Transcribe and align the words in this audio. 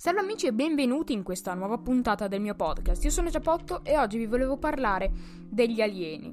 Salve 0.00 0.20
amici 0.20 0.46
e 0.46 0.52
benvenuti 0.52 1.12
in 1.12 1.24
questa 1.24 1.54
nuova 1.54 1.76
puntata 1.76 2.28
del 2.28 2.40
mio 2.40 2.54
podcast. 2.54 3.02
Io 3.02 3.10
sono 3.10 3.30
Giappotto 3.30 3.82
e 3.82 3.98
oggi 3.98 4.16
vi 4.16 4.26
volevo 4.26 4.56
parlare 4.56 5.10
degli 5.50 5.80
alieni. 5.80 6.32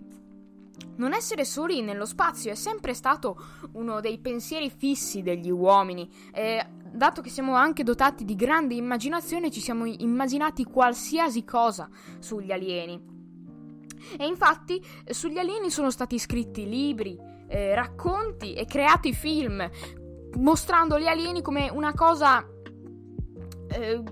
Non 0.98 1.14
essere 1.14 1.46
soli 1.46 1.82
nello 1.82 2.06
spazio 2.06 2.52
è 2.52 2.54
sempre 2.54 2.94
stato 2.94 3.36
uno 3.72 4.02
dei 4.02 4.20
pensieri 4.20 4.70
fissi 4.70 5.24
degli 5.24 5.50
uomini 5.50 6.08
e 6.32 6.64
dato 6.92 7.22
che 7.22 7.32
siamo 7.32 7.56
anche 7.56 7.82
dotati 7.82 8.24
di 8.24 8.36
grande 8.36 8.76
immaginazione 8.76 9.50
ci 9.50 9.62
siamo 9.62 9.86
immaginati 9.86 10.64
qualsiasi 10.66 11.44
cosa 11.44 11.90
sugli 12.20 12.52
alieni. 12.52 13.04
E 14.16 14.28
infatti 14.28 14.80
sugli 15.10 15.40
alieni 15.40 15.72
sono 15.72 15.90
stati 15.90 16.20
scritti 16.20 16.70
libri, 16.70 17.18
eh, 17.48 17.74
racconti 17.74 18.54
e 18.54 18.68
creati 18.68 19.12
film 19.12 19.68
mostrando 20.36 21.00
gli 21.00 21.08
alieni 21.08 21.42
come 21.42 21.70
una 21.70 21.94
cosa 21.96 22.46
eh, 23.76 24.04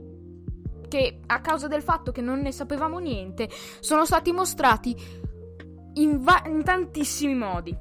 che 0.88 1.20
a 1.26 1.42
causa 1.42 1.68
del 1.68 1.82
fatto 1.82 2.12
che 2.12 2.22
non 2.22 2.42
ne 2.42 2.52
sapevamo 2.52 3.00
niente 3.00 3.50
sono 3.80 4.06
stati 4.06 4.32
mostrati 4.32 4.96
in, 5.96 6.22
va- 6.22 6.44
in 6.46 6.64
tantissimi 6.64 7.36
modi. 7.36 7.76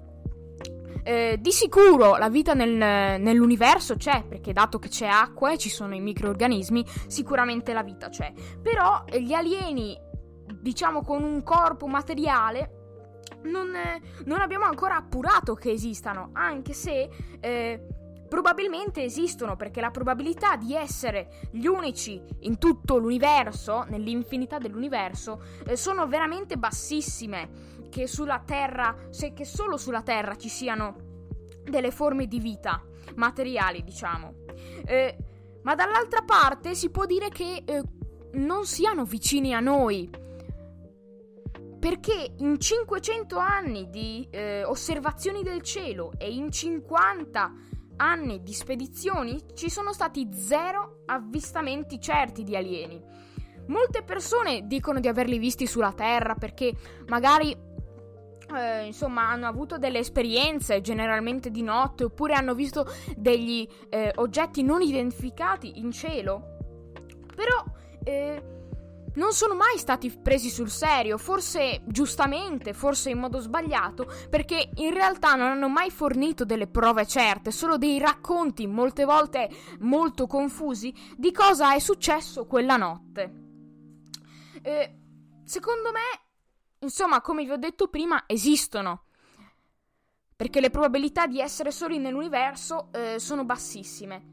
Eh, 1.05 1.36
di 1.41 1.50
sicuro 1.50 2.16
la 2.16 2.28
vita 2.28 2.55
nel, 2.55 3.20
nell'universo 3.20 3.96
c'è, 3.96 4.24
perché 4.24 4.52
dato 4.52 4.78
che 4.78 4.88
c'è 4.88 5.06
acqua 5.06 5.52
e 5.52 5.58
ci 5.58 5.68
sono 5.68 5.95
i 5.95 6.00
microorganismi, 6.00 6.86
sicuramente 7.08 7.72
la 7.72 7.83
vita 7.83 8.08
c'è. 8.08 8.33
Però 8.62 9.02
eh, 9.06 9.20
gli 9.20 9.33
alieni, 9.33 9.98
diciamo 10.60 11.02
con 11.02 11.22
un 11.24 11.42
corpo 11.42 11.88
materiale, 11.88 12.80
non, 13.42 13.74
eh, 13.74 14.00
non 14.27 14.41
abbiamo 14.41 14.64
ancora 14.64 14.96
appurato 14.96 15.55
che 15.55 15.72
esistano, 15.72 16.30
anche 16.34 16.72
se 16.72 17.10
eh, 17.41 17.86
probabilmente 18.32 19.02
esistono 19.02 19.56
perché 19.56 19.82
la 19.82 19.91
probabilità 19.91 20.56
di 20.56 20.74
essere 20.74 21.50
gli 21.50 21.66
unici 21.66 22.18
in 22.41 22.56
tutto 22.56 22.97
l'universo, 22.97 23.84
nell'infinità 23.91 24.56
dell'universo, 24.56 25.42
eh, 25.66 25.77
sono 25.77 26.06
veramente 26.06 26.56
bassissime. 26.56 27.80
Che 27.91 28.06
sulla 28.06 28.42
Terra, 28.42 28.97
se 29.10 29.34
che 29.34 29.44
solo 29.44 29.77
sulla 29.77 30.00
Terra 30.00 30.34
ci 30.36 30.48
siano 30.48 30.97
delle 31.62 31.91
forme 31.91 32.27
di 32.27 32.41
vita 32.41 32.83
materiali, 33.16 33.84
diciamo. 33.84 34.33
Eh, 34.86 35.16
ma 35.60 35.75
dall'altra 35.75 36.22
parte 36.22 36.75
si 36.75 36.88
può 36.88 37.05
dire 37.05 37.28
che 37.28 37.62
eh, 37.66 37.83
non 38.33 38.64
siano 38.64 39.05
vicini 39.05 39.53
a 39.53 39.60
noi. 39.60 40.08
Perché 41.78 42.33
in 42.38 42.58
500 42.58 43.36
anni 43.36 43.91
di 43.91 44.27
eh, 44.30 44.64
osservazioni 44.64 45.42
del 45.42 45.60
cielo 45.60 46.12
e 46.16 46.33
in 46.33 46.50
50 46.50 47.72
anni 47.96 48.42
di 48.42 48.52
spedizioni 48.52 49.40
ci 49.54 49.70
sono 49.70 49.92
stati 49.92 50.28
zero 50.32 51.02
avvistamenti 51.06 52.00
certi 52.00 52.42
di 52.42 52.56
alieni. 52.56 53.00
Molte 53.66 54.02
persone 54.02 54.66
dicono 54.66 55.00
di 55.00 55.08
averli 55.08 55.38
visti 55.38 55.66
sulla 55.66 55.92
Terra 55.92 56.34
perché 56.34 56.74
magari 57.06 57.56
eh, 58.54 58.84
insomma 58.84 59.28
hanno 59.28 59.46
avuto 59.46 59.78
delle 59.78 59.98
esperienze 59.98 60.80
generalmente 60.80 61.50
di 61.50 61.62
notte 61.62 62.04
oppure 62.04 62.34
hanno 62.34 62.54
visto 62.54 62.86
degli 63.16 63.66
eh, 63.88 64.12
oggetti 64.16 64.62
non 64.62 64.82
identificati 64.82 65.78
in 65.78 65.90
cielo. 65.92 66.56
Però 67.34 67.64
eh, 68.04 68.52
non 69.14 69.32
sono 69.32 69.55
mai 69.55 69.78
stati 69.78 70.10
presi 70.10 70.48
sul 70.48 70.70
serio, 70.70 71.18
forse 71.18 71.82
giustamente, 71.86 72.72
forse 72.72 73.10
in 73.10 73.19
modo 73.19 73.41
sbagliato, 73.41 74.10
perché 74.30 74.70
in 74.77 74.92
realtà 74.92 75.34
non 75.34 75.48
hanno 75.48 75.69
mai 75.69 75.91
fornito 75.91 76.44
delle 76.44 76.66
prove 76.66 77.06
certe, 77.06 77.50
solo 77.50 77.77
dei 77.77 77.98
racconti, 77.98 78.66
molte 78.66 79.04
volte 79.04 79.50
molto 79.80 80.27
confusi, 80.27 80.94
di 81.16 81.32
cosa 81.32 81.74
è 81.74 81.78
successo 81.78 82.46
quella 82.46 82.77
notte. 82.77 83.41
Eh, 84.62 84.98
secondo 85.44 85.91
me, 85.92 86.20
insomma, 86.81 87.20
come 87.20 87.44
vi 87.44 87.50
ho 87.50 87.56
detto 87.56 87.88
prima, 87.88 88.25
esistono. 88.26 89.04
Perché 90.34 90.60
le 90.60 90.70
probabilità 90.70 91.26
di 91.26 91.41
essere 91.41 91.70
soli 91.70 91.98
nell'universo 91.98 92.88
eh, 92.92 93.19
sono 93.19 93.44
bassissime. 93.44 94.31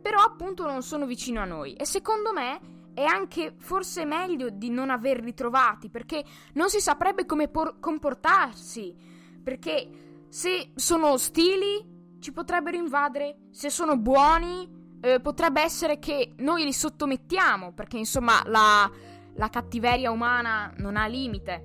Però 0.00 0.20
appunto 0.20 0.64
non 0.64 0.82
sono 0.82 1.04
vicino 1.04 1.40
a 1.40 1.44
noi. 1.44 1.74
E 1.74 1.84
secondo 1.84 2.32
me 2.32 2.81
è 2.94 3.04
anche 3.04 3.54
forse 3.58 4.04
meglio 4.04 4.50
di 4.50 4.70
non 4.70 4.90
averli 4.90 5.34
trovati 5.34 5.88
perché 5.88 6.24
non 6.54 6.68
si 6.68 6.80
saprebbe 6.80 7.26
come 7.26 7.48
por- 7.48 7.78
comportarsi. 7.80 8.94
Perché 9.42 10.24
se 10.28 10.72
sono 10.74 11.10
ostili 11.10 12.16
ci 12.20 12.32
potrebbero 12.32 12.76
invadere, 12.76 13.48
se 13.50 13.70
sono 13.70 13.96
buoni 13.96 14.68
eh, 15.00 15.20
potrebbe 15.20 15.62
essere 15.62 15.98
che 15.98 16.34
noi 16.38 16.64
li 16.64 16.72
sottomettiamo 16.72 17.72
perché 17.72 17.98
insomma 17.98 18.42
la, 18.46 18.88
la 19.34 19.48
cattiveria 19.48 20.10
umana 20.10 20.72
non 20.76 20.96
ha 20.96 21.06
limite. 21.06 21.64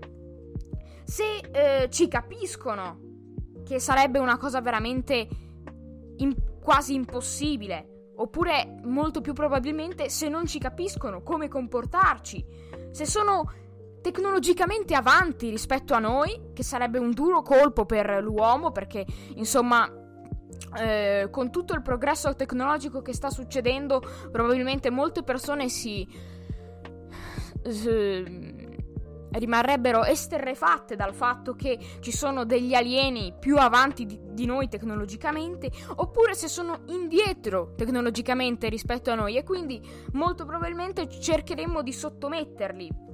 Se 1.03 1.37
eh, 1.51 1.89
ci 1.89 2.07
capiscono, 2.07 2.99
che 3.63 3.79
sarebbe 3.79 4.19
una 4.19 4.37
cosa 4.37 4.61
veramente 4.61 5.27
in- 6.17 6.35
quasi 6.61 6.93
impossibile 6.93 7.96
Oppure, 8.19 8.79
molto 8.83 9.21
più 9.21 9.33
probabilmente, 9.33 10.09
se 10.09 10.27
non 10.27 10.47
ci 10.47 10.57
capiscono 10.59 11.21
come 11.21 11.47
comportarci, 11.47 12.43
se 12.91 13.05
sono 13.05 13.51
tecnologicamente 14.01 14.95
avanti 14.95 15.49
rispetto 15.49 15.93
a 15.93 15.99
noi, 15.99 16.51
che 16.53 16.63
sarebbe 16.63 16.97
un 16.97 17.11
duro 17.11 17.41
colpo 17.41 17.85
per 17.85 18.21
l'uomo, 18.23 18.71
perché 18.71 19.05
insomma, 19.35 19.87
eh, 20.79 21.27
con 21.29 21.51
tutto 21.51 21.73
il 21.73 21.81
progresso 21.83 22.33
tecnologico 22.35 23.01
che 23.01 23.13
sta 23.13 23.29
succedendo, 23.29 24.01
probabilmente 24.31 24.89
molte 24.89 25.23
persone 25.23 25.69
si. 25.69 26.07
si 27.63 28.65
rimarrebbero 29.37 30.03
esterrefatte 30.03 30.95
dal 30.95 31.13
fatto 31.13 31.53
che 31.53 31.77
ci 31.99 32.11
sono 32.11 32.45
degli 32.45 32.73
alieni 32.73 33.33
più 33.37 33.57
avanti 33.57 34.05
di, 34.05 34.19
di, 34.31 34.45
noi 34.45 34.67
tecnologicamente, 34.67 35.71
oppure 35.95 36.33
se 36.33 36.47
sono 36.47 36.81
indietro 36.87 37.73
tecnologicamente 37.75 38.69
rispetto 38.69 39.11
a 39.11 39.15
noi 39.15 39.37
e 39.37 39.43
quindi 39.43 39.81
molto 40.13 40.45
probabilmente 40.45 41.07
cercheremo 41.09 41.81
di 41.81 41.93
sottometterli. 41.93 43.05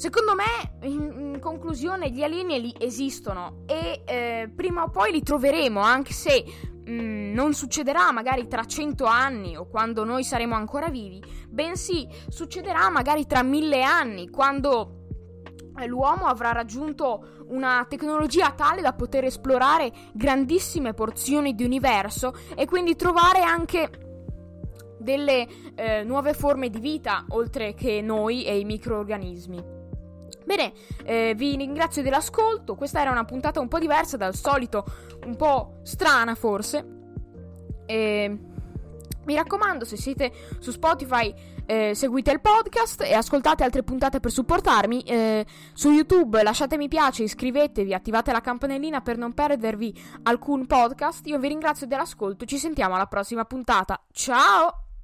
Secondo 0.00 0.34
me, 0.34 0.88
in, 0.88 1.34
in 1.34 1.38
conclusione, 1.40 2.10
gli 2.10 2.22
alieni 2.22 2.74
esistono 2.78 3.64
e 3.66 4.00
eh, 4.06 4.50
prima 4.54 4.84
o 4.84 4.88
poi 4.88 5.12
li 5.12 5.22
troveremo, 5.22 5.78
anche 5.78 6.14
se 6.14 6.42
Mm, 6.90 7.32
non 7.34 7.54
succederà 7.54 8.10
magari 8.10 8.48
tra 8.48 8.64
cento 8.64 9.04
anni 9.04 9.56
o 9.56 9.68
quando 9.68 10.02
noi 10.02 10.24
saremo 10.24 10.56
ancora 10.56 10.88
vivi, 10.88 11.22
bensì 11.48 12.08
succederà 12.28 12.90
magari 12.90 13.26
tra 13.26 13.44
mille 13.44 13.84
anni, 13.84 14.28
quando 14.28 15.04
eh, 15.78 15.86
l'uomo 15.86 16.26
avrà 16.26 16.50
raggiunto 16.50 17.44
una 17.48 17.86
tecnologia 17.88 18.50
tale 18.52 18.80
da 18.80 18.92
poter 18.92 19.24
esplorare 19.24 19.92
grandissime 20.14 20.92
porzioni 20.92 21.54
di 21.54 21.62
universo 21.62 22.34
e 22.56 22.66
quindi 22.66 22.96
trovare 22.96 23.42
anche 23.42 23.90
delle 24.98 25.46
eh, 25.76 26.02
nuove 26.02 26.34
forme 26.34 26.70
di 26.70 26.80
vita 26.80 27.24
oltre 27.28 27.72
che 27.74 28.00
noi 28.02 28.44
e 28.44 28.58
i 28.58 28.64
microorganismi. 28.64 29.79
Bene, 30.44 30.72
eh, 31.04 31.34
vi 31.36 31.56
ringrazio 31.56 32.02
dell'ascolto. 32.02 32.74
Questa 32.74 33.00
era 33.00 33.10
una 33.10 33.24
puntata 33.24 33.60
un 33.60 33.68
po' 33.68 33.78
diversa 33.78 34.16
dal 34.16 34.34
solito, 34.34 34.84
un 35.24 35.36
po' 35.36 35.80
strana 35.82 36.34
forse. 36.34 36.98
E 37.86 38.38
mi 39.24 39.34
raccomando, 39.34 39.84
se 39.84 39.96
siete 39.96 40.32
su 40.58 40.70
Spotify, 40.70 41.32
eh, 41.66 41.94
seguite 41.94 42.32
il 42.32 42.40
podcast 42.40 43.02
e 43.02 43.14
ascoltate 43.14 43.62
altre 43.62 43.84
puntate 43.84 44.18
per 44.18 44.32
supportarmi. 44.32 45.02
Eh, 45.02 45.46
su 45.72 45.90
YouTube 45.92 46.42
lasciate 46.42 46.76
mi 46.76 46.88
piace, 46.88 47.22
iscrivetevi, 47.22 47.94
attivate 47.94 48.32
la 48.32 48.40
campanellina 48.40 49.02
per 49.02 49.18
non 49.18 49.32
perdervi 49.32 49.96
alcun 50.24 50.66
podcast. 50.66 51.26
Io 51.28 51.38
vi 51.38 51.48
ringrazio 51.48 51.86
dell'ascolto, 51.86 52.44
ci 52.44 52.58
sentiamo 52.58 52.94
alla 52.94 53.06
prossima 53.06 53.44
puntata. 53.44 54.02
Ciao! 54.10 54.89